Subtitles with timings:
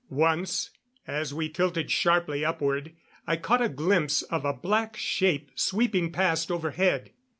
[0.09, 0.71] Once,
[1.05, 2.91] as we tilted sharply upward,
[3.27, 7.11] I caught a glimpse of a black shape sweeping past, overhead.